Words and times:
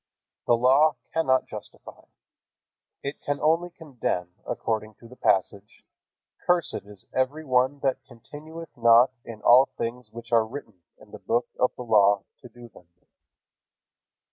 The 0.47 0.57
Law 0.57 0.95
cannot 1.13 1.45
justify. 1.45 2.05
It 3.03 3.21
can 3.21 3.39
only 3.39 3.69
condemn 3.69 4.29
according 4.47 4.95
to 4.95 5.07
the 5.07 5.15
passage: 5.15 5.83
"Cursed 6.47 6.79
is 6.87 7.05
every 7.13 7.45
one 7.45 7.81
that 7.81 8.03
continueth 8.05 8.75
not 8.75 9.11
in 9.23 9.43
all 9.43 9.67
things 9.77 10.09
which 10.09 10.31
are 10.31 10.43
written 10.47 10.81
in 10.99 11.11
the 11.11 11.19
book 11.19 11.45
of 11.59 11.75
the 11.75 11.83
law 11.83 12.23
to 12.39 12.49
do 12.49 12.67
them." 12.67 12.87